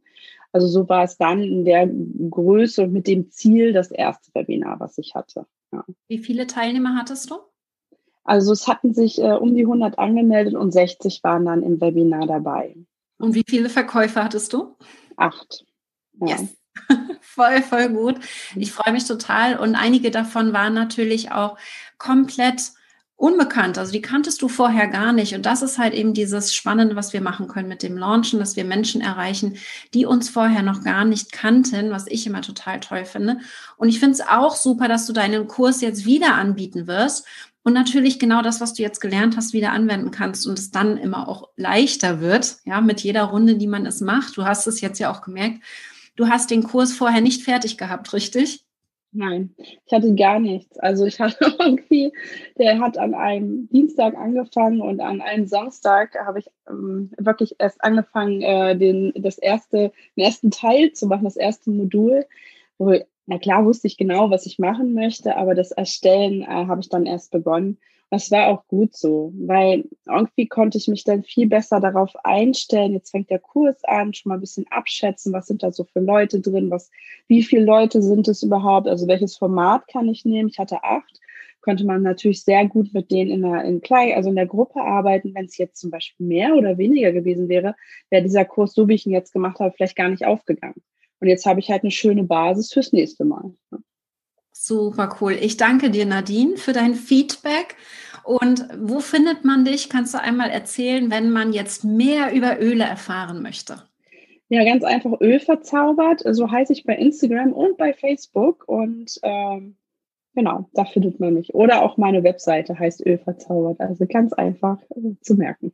Also 0.52 0.66
so 0.66 0.88
war 0.88 1.04
es 1.04 1.16
dann 1.16 1.40
in 1.40 1.64
der 1.64 1.88
Größe 1.88 2.82
und 2.82 2.92
mit 2.92 3.06
dem 3.06 3.30
Ziel 3.30 3.72
das 3.72 3.92
erste 3.92 4.34
Webinar, 4.34 4.80
was 4.80 4.98
ich 4.98 5.14
hatte. 5.14 5.46
Ja. 5.72 5.84
Wie 6.08 6.18
viele 6.18 6.46
Teilnehmer 6.46 6.96
hattest 6.96 7.30
du? 7.30 7.38
Also 8.24 8.52
es 8.52 8.68
hatten 8.68 8.94
sich 8.94 9.18
äh, 9.20 9.32
um 9.32 9.54
die 9.54 9.62
100 9.62 9.98
angemeldet 9.98 10.54
und 10.54 10.72
60 10.72 11.22
waren 11.24 11.46
dann 11.46 11.62
im 11.62 11.80
Webinar 11.80 12.26
dabei. 12.26 12.76
Und 13.18 13.34
wie 13.34 13.44
viele 13.46 13.68
Verkäufe 13.68 14.22
hattest 14.22 14.52
du? 14.52 14.76
Acht. 15.16 15.64
Ja. 16.20 16.36
Yes. 16.36 16.56
voll, 17.20 17.62
voll 17.62 17.88
gut. 17.90 18.16
Ich 18.56 18.72
freue 18.72 18.92
mich 18.92 19.04
total. 19.04 19.58
Und 19.58 19.74
einige 19.74 20.10
davon 20.10 20.52
waren 20.52 20.74
natürlich 20.74 21.32
auch 21.32 21.58
komplett 21.98 22.72
unbekannt. 23.20 23.76
Also 23.76 23.92
die 23.92 24.00
kanntest 24.00 24.40
du 24.40 24.48
vorher 24.48 24.88
gar 24.88 25.12
nicht. 25.12 25.34
Und 25.34 25.44
das 25.44 25.60
ist 25.60 25.78
halt 25.78 25.92
eben 25.92 26.14
dieses 26.14 26.54
Spannende, 26.54 26.96
was 26.96 27.12
wir 27.12 27.20
machen 27.20 27.48
können 27.48 27.68
mit 27.68 27.82
dem 27.82 27.98
Launchen, 27.98 28.38
dass 28.38 28.56
wir 28.56 28.64
Menschen 28.64 29.02
erreichen, 29.02 29.58
die 29.92 30.06
uns 30.06 30.30
vorher 30.30 30.62
noch 30.62 30.82
gar 30.82 31.04
nicht 31.04 31.30
kannten, 31.30 31.90
was 31.90 32.06
ich 32.06 32.26
immer 32.26 32.40
total 32.40 32.80
toll 32.80 33.04
finde. 33.04 33.38
Und 33.76 33.90
ich 33.90 34.00
finde 34.00 34.14
es 34.14 34.20
auch 34.26 34.56
super, 34.56 34.88
dass 34.88 35.06
du 35.06 35.12
deinen 35.12 35.48
Kurs 35.48 35.82
jetzt 35.82 36.06
wieder 36.06 36.34
anbieten 36.34 36.86
wirst 36.86 37.26
und 37.62 37.74
natürlich 37.74 38.18
genau 38.18 38.40
das, 38.40 38.62
was 38.62 38.72
du 38.72 38.82
jetzt 38.82 39.00
gelernt 39.00 39.36
hast, 39.36 39.52
wieder 39.52 39.72
anwenden 39.72 40.10
kannst 40.10 40.46
und 40.46 40.58
es 40.58 40.70
dann 40.70 40.96
immer 40.96 41.28
auch 41.28 41.50
leichter 41.56 42.20
wird, 42.20 42.56
ja, 42.64 42.80
mit 42.80 43.02
jeder 43.02 43.24
Runde, 43.24 43.56
die 43.56 43.66
man 43.66 43.84
es 43.84 44.00
macht. 44.00 44.38
Du 44.38 44.46
hast 44.46 44.66
es 44.66 44.80
jetzt 44.80 44.98
ja 44.98 45.12
auch 45.12 45.20
gemerkt. 45.20 45.62
Du 46.16 46.28
hast 46.28 46.50
den 46.50 46.62
Kurs 46.62 46.94
vorher 46.94 47.20
nicht 47.20 47.42
fertig 47.42 47.76
gehabt, 47.76 48.14
richtig? 48.14 48.64
Nein, 49.12 49.54
ich 49.58 49.92
hatte 49.92 50.14
gar 50.14 50.38
nichts. 50.38 50.78
Also 50.78 51.04
ich 51.04 51.18
hatte 51.20 51.52
irgendwie, 51.58 52.12
der 52.58 52.78
hat 52.78 52.96
an 52.96 53.14
einem 53.14 53.68
Dienstag 53.70 54.14
angefangen 54.16 54.80
und 54.80 55.00
an 55.00 55.20
einem 55.20 55.46
Samstag 55.46 56.14
habe 56.14 56.38
ich 56.38 56.50
ähm, 56.68 57.10
wirklich 57.18 57.56
erst 57.58 57.82
angefangen, 57.82 58.40
äh, 58.42 58.76
den, 58.76 59.12
das 59.16 59.38
erste, 59.38 59.92
den 60.16 60.24
ersten 60.24 60.50
Teil 60.50 60.92
zu 60.92 61.06
machen, 61.06 61.24
das 61.24 61.36
erste 61.36 61.70
Modul, 61.70 62.26
wo 62.78 62.94
na 63.26 63.38
klar 63.38 63.64
wusste 63.64 63.86
ich 63.86 63.96
genau, 63.96 64.30
was 64.30 64.46
ich 64.46 64.58
machen 64.58 64.92
möchte, 64.94 65.36
aber 65.36 65.54
das 65.54 65.70
Erstellen 65.70 66.42
äh, 66.42 66.46
habe 66.46 66.80
ich 66.80 66.88
dann 66.88 67.06
erst 67.06 67.30
begonnen. 67.30 67.78
Das 68.10 68.32
war 68.32 68.48
auch 68.48 68.66
gut 68.66 68.96
so, 68.96 69.32
weil 69.36 69.84
irgendwie 70.04 70.48
konnte 70.48 70.78
ich 70.78 70.88
mich 70.88 71.04
dann 71.04 71.22
viel 71.22 71.46
besser 71.46 71.78
darauf 71.78 72.12
einstellen. 72.24 72.92
Jetzt 72.92 73.12
fängt 73.12 73.30
der 73.30 73.38
Kurs 73.38 73.84
an, 73.84 74.12
schon 74.12 74.30
mal 74.30 74.34
ein 74.34 74.40
bisschen 74.40 74.66
abschätzen, 74.68 75.32
was 75.32 75.46
sind 75.46 75.62
da 75.62 75.70
so 75.70 75.84
für 75.84 76.00
Leute 76.00 76.40
drin, 76.40 76.72
was, 76.72 76.90
wie 77.28 77.44
viele 77.44 77.64
Leute 77.64 78.02
sind 78.02 78.26
es 78.26 78.42
überhaupt, 78.42 78.88
also 78.88 79.06
welches 79.06 79.36
Format 79.36 79.86
kann 79.86 80.08
ich 80.08 80.24
nehmen. 80.24 80.48
Ich 80.48 80.58
hatte 80.58 80.82
acht, 80.82 81.20
konnte 81.60 81.84
man 81.84 82.02
natürlich 82.02 82.42
sehr 82.42 82.66
gut 82.66 82.92
mit 82.92 83.12
denen 83.12 83.30
in 83.30 83.42
der, 83.42 83.62
in 83.62 83.80
klein, 83.80 84.14
also 84.14 84.28
in 84.28 84.36
der 84.36 84.46
Gruppe 84.46 84.80
arbeiten. 84.80 85.32
Wenn 85.32 85.44
es 85.44 85.56
jetzt 85.56 85.76
zum 85.80 85.92
Beispiel 85.92 86.26
mehr 86.26 86.56
oder 86.56 86.78
weniger 86.78 87.12
gewesen 87.12 87.48
wäre, 87.48 87.76
wäre 88.10 88.24
dieser 88.24 88.44
Kurs, 88.44 88.74
so 88.74 88.88
wie 88.88 88.94
ich 88.94 89.06
ihn 89.06 89.12
jetzt 89.12 89.32
gemacht 89.32 89.60
habe, 89.60 89.72
vielleicht 89.76 89.96
gar 89.96 90.08
nicht 90.08 90.26
aufgegangen. 90.26 90.82
Und 91.20 91.28
jetzt 91.28 91.46
habe 91.46 91.60
ich 91.60 91.70
halt 91.70 91.84
eine 91.84 91.92
schöne 91.92 92.24
Basis 92.24 92.72
fürs 92.72 92.92
nächste 92.92 93.24
Mal. 93.24 93.54
Super 94.62 95.16
cool. 95.20 95.38
Ich 95.40 95.56
danke 95.56 95.88
dir, 95.88 96.04
Nadine, 96.04 96.58
für 96.58 96.74
dein 96.74 96.94
Feedback. 96.94 97.76
Und 98.24 98.68
wo 98.78 99.00
findet 99.00 99.42
man 99.42 99.64
dich? 99.64 99.88
Kannst 99.88 100.12
du 100.12 100.20
einmal 100.20 100.50
erzählen, 100.50 101.10
wenn 101.10 101.30
man 101.30 101.54
jetzt 101.54 101.82
mehr 101.82 102.34
über 102.34 102.60
Öle 102.60 102.84
erfahren 102.84 103.40
möchte? 103.40 103.82
Ja, 104.50 104.62
ganz 104.62 104.84
einfach 104.84 105.18
Öl 105.22 105.40
verzaubert. 105.40 106.22
So 106.26 106.50
heiße 106.50 106.74
ich 106.74 106.84
bei 106.84 106.94
Instagram 106.94 107.54
und 107.54 107.78
bei 107.78 107.94
Facebook. 107.94 108.68
Und 108.68 109.18
ähm, 109.22 109.76
genau, 110.34 110.68
da 110.74 110.84
findet 110.84 111.20
man 111.20 111.32
mich. 111.32 111.54
Oder 111.54 111.82
auch 111.82 111.96
meine 111.96 112.22
Webseite 112.22 112.78
heißt 112.78 113.06
Öl 113.06 113.16
verzaubert. 113.16 113.80
Also 113.80 114.04
ganz 114.06 114.34
einfach 114.34 114.78
äh, 114.90 115.14
zu 115.22 115.36
merken. 115.36 115.72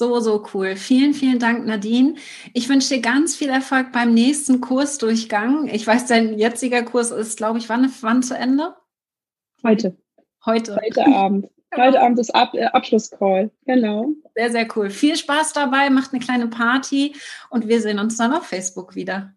So, 0.00 0.18
so 0.18 0.42
cool. 0.54 0.76
Vielen, 0.76 1.12
vielen 1.12 1.38
Dank, 1.38 1.66
Nadine. 1.66 2.14
Ich 2.54 2.70
wünsche 2.70 2.88
dir 2.88 3.02
ganz 3.02 3.36
viel 3.36 3.50
Erfolg 3.50 3.92
beim 3.92 4.14
nächsten 4.14 4.62
Kursdurchgang. 4.62 5.68
Ich 5.68 5.86
weiß, 5.86 6.06
dein 6.06 6.38
jetziger 6.38 6.82
Kurs 6.82 7.10
ist, 7.10 7.36
glaube 7.36 7.58
ich, 7.58 7.68
wann, 7.68 7.92
wann 8.00 8.22
zu 8.22 8.34
Ende? 8.34 8.74
Heute. 9.62 9.98
Heute. 10.46 10.80
Heute 10.82 11.06
Abend. 11.06 11.48
Genau. 11.72 11.84
Heute 11.84 12.00
Abend 12.00 12.18
ist 12.18 12.34
Ab 12.34 12.52
äh, 12.54 12.64
Abschlusscall. 12.64 13.48
Genau. 13.64 14.08
Sehr, 14.34 14.50
sehr 14.50 14.66
cool. 14.74 14.90
Viel 14.90 15.16
Spaß 15.16 15.52
dabei, 15.52 15.88
macht 15.88 16.12
eine 16.12 16.20
kleine 16.20 16.48
Party 16.48 17.14
und 17.48 17.68
wir 17.68 17.80
sehen 17.80 18.00
uns 18.00 18.16
dann 18.16 18.32
auf 18.32 18.44
Facebook 18.44 18.96
wieder. 18.96 19.34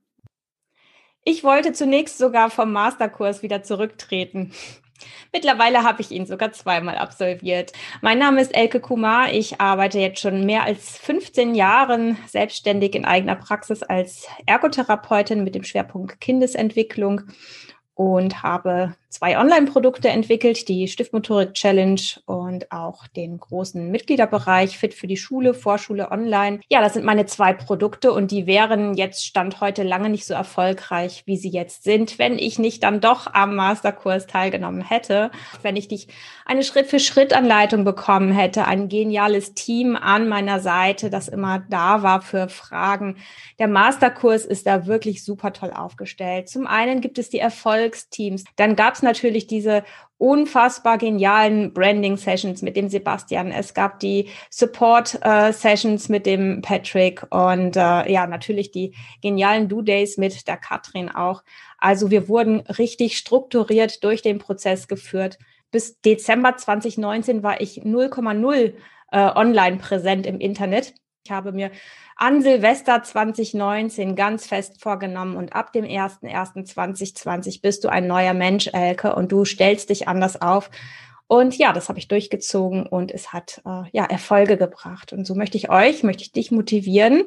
Ich 1.24 1.43
wollte 1.43 1.74
zunächst 1.74 2.17
sogar 2.17 2.50
vom 2.50 2.72
Masterkurs 2.72 3.43
wieder 3.43 3.62
zurücktreten. 3.62 4.51
Mittlerweile 5.31 5.83
habe 5.83 6.01
ich 6.01 6.12
ihn 6.12 6.25
sogar 6.25 6.51
zweimal 6.51 6.98
absolviert. 6.98 7.74
Mein 8.01 8.19
Name 8.19 8.41
ist 8.41 8.55
Elke 8.55 8.79
Kumar. 8.79 9.31
Ich 9.31 9.60
arbeite 9.60 10.00
jetzt 10.00 10.19
schon 10.19 10.45
mehr 10.45 10.63
als 10.63 10.98
15 10.98 11.55
Jahren 11.55 12.17
selbstständig 12.27 12.95
in 12.95 13.05
eigener 13.05 13.36
Praxis 13.36 13.83
als 13.83 14.27
Ergotherapeutin 14.45 15.43
mit 15.43 15.55
dem 15.55 15.63
Schwerpunkt 15.63 16.19
Kindesentwicklung 16.22 17.22
und 17.95 18.41
habe 18.41 18.95
zwei 19.13 19.38
Online-Produkte 19.38 20.09
entwickelt, 20.09 20.67
die 20.67 20.88
Stiftmotorik 20.88 21.53
Challenge 21.53 22.01
und 22.25 22.71
auch 22.71 23.05
den 23.05 23.38
großen 23.38 23.91
Mitgliederbereich 23.91 24.77
Fit 24.79 24.95
für 24.95 25.05
die 25.05 25.17
Schule, 25.17 25.53
Vorschule 25.53 26.09
Online. 26.09 26.62
Ja, 26.67 26.81
das 26.81 26.93
sind 26.93 27.05
meine 27.05 27.27
zwei 27.27 27.53
Produkte 27.53 28.12
und 28.12 28.31
die 28.31 28.47
wären 28.47 28.95
jetzt 28.95 29.23
Stand 29.23 29.62
heute 29.62 29.83
lange 29.83 30.09
nicht 30.09 30.25
so 30.25 30.33
erfolgreich, 30.33 31.23
wie 31.27 31.38
sie 31.38 31.50
jetzt 31.50 31.83
sind, 31.83 32.17
wenn 32.17 32.39
ich 32.39 32.57
nicht 32.57 32.81
dann 32.81 33.01
doch 33.01 33.31
am 33.31 33.55
Masterkurs 33.55 34.25
teilgenommen 34.25 34.81
hätte, 34.81 35.29
wenn 35.62 35.75
ich 35.75 35.88
dich 35.88 36.07
eine 36.45 36.63
Schritt-für-Schritt-Anleitung 36.63 37.85
bekommen 37.85 38.31
hätte, 38.31 38.65
ein 38.65 38.89
geniales 38.89 39.53
Team 39.53 39.95
an 39.95 40.27
meiner 40.27 40.59
Seite, 40.59 41.12
das 41.12 41.27
immer 41.27 41.63
da 41.69 42.01
war 42.01 42.23
für 42.23 42.50
Fragen. 42.50 43.17
Der 43.59 43.67
Masterkurs 43.67 44.45
ist 44.45 44.65
da 44.65 44.88
wirklich 44.88 45.23
super 45.23 45.53
toll 45.53 45.71
aufgestellt. 45.71 46.50
Zum 46.50 46.65
einen 46.65 47.00
gibt 47.00 47.19
es 47.19 47.29
die 47.29 47.39
Erfolgsteams, 47.83 48.43
dann 48.55 48.75
gab 48.75 48.95
es 48.95 49.01
natürlich 49.01 49.47
diese 49.47 49.83
unfassbar 50.17 50.97
genialen 50.97 51.73
Branding-Sessions 51.73 52.61
mit 52.61 52.77
dem 52.77 52.87
Sebastian. 52.87 53.51
Es 53.51 53.73
gab 53.73 53.99
die 53.99 54.29
Support-Sessions 54.49 56.07
mit 56.07 56.25
dem 56.25 56.61
Patrick 56.61 57.25
und 57.29 57.75
äh, 57.75 58.11
ja, 58.11 58.25
natürlich 58.27 58.71
die 58.71 58.95
genialen 59.21 59.67
Do-Days 59.67 60.17
mit 60.17 60.47
der 60.47 60.57
Katrin 60.57 61.09
auch. 61.09 61.43
Also 61.77 62.09
wir 62.09 62.29
wurden 62.29 62.61
richtig 62.61 63.17
strukturiert 63.17 64.03
durch 64.03 64.21
den 64.21 64.39
Prozess 64.39 64.87
geführt. 64.87 65.37
Bis 65.71 65.99
Dezember 65.99 66.55
2019 66.55 67.43
war 67.43 67.59
ich 67.59 67.81
0,0 67.81 68.73
äh, 69.11 69.17
online 69.35 69.77
präsent 69.77 70.25
im 70.25 70.39
Internet. 70.39 70.93
Ich 71.25 71.32
habe 71.32 71.53
mir 71.53 71.72
an 72.18 72.42
Silvester 72.42 73.01
2019 73.01 74.18
ganz 74.18 74.46
fest 74.46 74.82
vorgenommen 74.82 75.38
und 75.38 75.56
ab 75.56 75.72
dem 75.72 75.86
01.01.2020 75.86 77.62
bist 77.62 77.86
du 77.86 77.88
ein 77.88 78.08
neuer 78.08 78.34
Mensch, 78.34 78.68
Elke, 78.74 79.15
und 79.15 79.32
du 79.32 79.46
stellst 79.46 79.89
dich 79.89 80.10
anders 80.10 80.42
auf. 80.42 80.70
Und 81.27 81.58
ja, 81.58 81.72
das 81.72 81.88
habe 81.88 81.98
ich 81.98 82.10
durchgezogen 82.10 82.86
und 82.86 83.10
es 83.10 83.32
hat 83.32 83.62
äh, 83.65 83.84
ja 83.94 84.03
Erfolge 84.03 84.58
gebracht. 84.58 85.13
Und 85.13 85.25
so 85.25 85.34
möchte 85.34 85.56
ich 85.56 85.70
euch, 85.70 86.03
möchte 86.03 86.24
ich 86.24 86.34
dich 86.34 86.51
motivieren, 86.51 87.24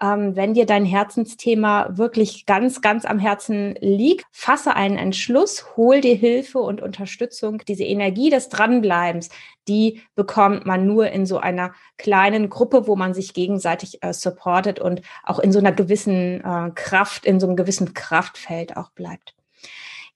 ähm, 0.00 0.34
wenn 0.34 0.54
dir 0.54 0.66
dein 0.66 0.84
Herzensthema 0.84 1.90
wirklich 1.96 2.46
ganz, 2.46 2.80
ganz 2.80 3.04
am 3.04 3.18
Herzen 3.18 3.74
liegt, 3.80 4.24
fasse 4.32 4.74
einen 4.74 4.96
Entschluss, 4.96 5.76
hol 5.76 6.00
dir 6.00 6.14
Hilfe 6.14 6.58
und 6.58 6.80
Unterstützung. 6.80 7.62
Diese 7.68 7.84
Energie 7.84 8.30
des 8.30 8.48
Dranbleibens, 8.48 9.28
die 9.68 10.00
bekommt 10.14 10.66
man 10.66 10.86
nur 10.86 11.10
in 11.10 11.26
so 11.26 11.38
einer 11.38 11.72
kleinen 11.98 12.48
Gruppe, 12.48 12.86
wo 12.86 12.96
man 12.96 13.14
sich 13.14 13.34
gegenseitig 13.34 14.02
äh, 14.02 14.12
supportet 14.12 14.80
und 14.80 15.02
auch 15.22 15.38
in 15.38 15.52
so 15.52 15.58
einer 15.58 15.72
gewissen 15.72 16.42
äh, 16.42 16.70
Kraft, 16.74 17.26
in 17.26 17.38
so 17.38 17.46
einem 17.46 17.56
gewissen 17.56 17.92
Kraftfeld 17.92 18.76
auch 18.76 18.90
bleibt. 18.90 19.34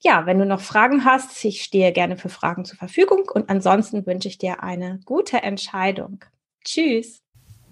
Ja, 0.01 0.27
wenn 0.27 0.39
du 0.39 0.45
noch 0.45 0.61
Fragen 0.61 1.05
hast, 1.07 1.45
ich 1.45 1.63
stehe 1.63 1.93
gerne 1.93 2.17
für 2.17 2.29
Fragen 2.29 2.65
zur 2.65 2.77
Verfügung 2.77 3.29
und 3.33 3.49
ansonsten 3.49 4.07
wünsche 4.07 4.29
ich 4.29 4.37
dir 4.39 4.63
eine 4.63 5.01
gute 5.07 5.43
Entscheidung. 5.43 6.25
Tschüss. 6.63 7.24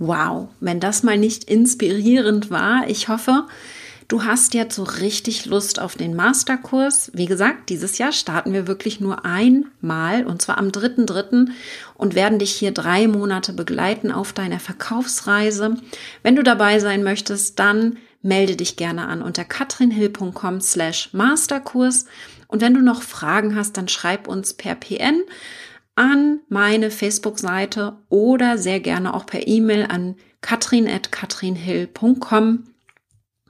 Wow, 0.04 0.48
wenn 0.58 0.80
das 0.80 1.04
mal 1.04 1.16
nicht 1.16 1.44
inspirierend 1.44 2.50
war, 2.50 2.88
ich 2.88 3.06
hoffe, 3.06 3.46
du 4.08 4.24
hast 4.24 4.52
jetzt 4.52 4.74
so 4.74 4.82
richtig 4.82 5.46
Lust 5.46 5.78
auf 5.78 5.94
den 5.94 6.16
Masterkurs. 6.16 7.12
Wie 7.14 7.26
gesagt, 7.26 7.70
dieses 7.70 7.98
Jahr 7.98 8.10
starten 8.10 8.52
wir 8.52 8.66
wirklich 8.66 8.98
nur 8.98 9.24
einmal 9.24 10.26
und 10.26 10.42
zwar 10.42 10.58
am 10.58 10.70
3.3. 10.70 11.50
und 11.94 12.16
werden 12.16 12.40
dich 12.40 12.50
hier 12.50 12.72
drei 12.72 13.06
Monate 13.06 13.52
begleiten 13.52 14.10
auf 14.10 14.32
deiner 14.32 14.58
Verkaufsreise. 14.58 15.76
Wenn 16.24 16.34
du 16.34 16.42
dabei 16.42 16.80
sein 16.80 17.04
möchtest, 17.04 17.60
dann 17.60 17.96
melde 18.22 18.56
dich 18.56 18.74
gerne 18.74 19.06
an 19.06 19.22
unter 19.22 19.44
katrinhill.com 19.44 20.60
slash 20.60 21.10
Masterkurs. 21.12 22.06
Und 22.48 22.60
wenn 22.60 22.74
du 22.74 22.80
noch 22.80 23.02
Fragen 23.02 23.54
hast, 23.54 23.76
dann 23.76 23.86
schreib 23.86 24.26
uns 24.26 24.52
per 24.54 24.74
PN 24.74 25.22
an 25.94 26.40
meine 26.48 26.90
Facebook-Seite 26.90 27.92
oder 28.08 28.58
sehr 28.58 28.80
gerne 28.80 29.14
auch 29.14 29.26
per 29.26 29.46
E-Mail 29.46 29.86
an 29.88 30.16
katrin.katrinhill.com. 30.40 32.64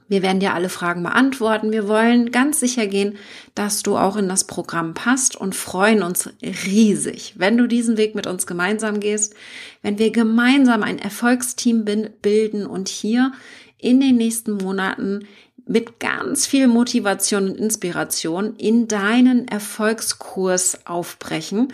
Wir 0.09 0.21
werden 0.21 0.41
dir 0.41 0.53
alle 0.53 0.69
Fragen 0.69 1.01
beantworten. 1.01 1.71
Wir 1.71 1.87
wollen 1.87 2.31
ganz 2.31 2.59
sicher 2.59 2.85
gehen, 2.85 3.17
dass 3.55 3.81
du 3.81 3.97
auch 3.97 4.15
in 4.15 4.29
das 4.29 4.43
Programm 4.43 4.93
passt 4.93 5.35
und 5.35 5.55
freuen 5.55 6.03
uns 6.03 6.29
riesig, 6.41 7.33
wenn 7.37 7.57
du 7.57 7.65
diesen 7.67 7.97
Weg 7.97 8.13
mit 8.13 8.27
uns 8.27 8.45
gemeinsam 8.45 8.99
gehst, 8.99 9.33
wenn 9.81 9.97
wir 9.97 10.11
gemeinsam 10.11 10.83
ein 10.83 10.99
Erfolgsteam 10.99 11.83
bilden 12.21 12.67
und 12.67 12.89
hier 12.89 13.31
in 13.79 13.99
den 13.99 14.17
nächsten 14.17 14.51
Monaten 14.53 15.25
mit 15.65 15.99
ganz 15.99 16.45
viel 16.45 16.67
Motivation 16.67 17.49
und 17.49 17.57
Inspiration 17.57 18.55
in 18.57 18.87
deinen 18.87 19.47
Erfolgskurs 19.47 20.85
aufbrechen. 20.85 21.73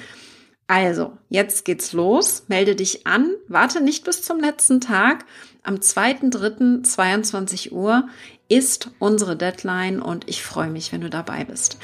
Also, 0.69 1.17
jetzt 1.29 1.65
geht's 1.65 1.93
los. 1.93 2.43
Melde 2.47 2.75
dich 2.75 3.07
an. 3.07 3.31
Warte 3.47 3.81
nicht 3.81 4.05
bis 4.05 4.21
zum 4.21 4.39
letzten 4.39 4.79
Tag. 4.79 5.25
Am 5.63 5.77
2.3.22 5.77 7.71
Uhr 7.71 8.07
ist 8.49 8.91
unsere 8.99 9.35
Deadline 9.35 9.99
und 9.99 10.29
ich 10.29 10.43
freue 10.43 10.69
mich, 10.69 10.91
wenn 10.91 11.01
du 11.01 11.09
dabei 11.09 11.43
bist. 11.43 11.79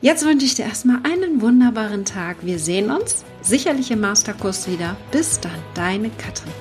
Jetzt 0.00 0.24
wünsche 0.24 0.46
ich 0.46 0.56
dir 0.56 0.64
erstmal 0.64 0.98
einen 1.04 1.40
wunderbaren 1.40 2.04
Tag. 2.04 2.38
Wir 2.42 2.58
sehen 2.58 2.90
uns 2.90 3.24
sicherlich 3.40 3.92
im 3.92 4.00
Masterkurs 4.00 4.68
wieder. 4.68 4.96
Bis 5.12 5.38
dann, 5.38 5.62
deine 5.74 6.10
Katrin. 6.10 6.52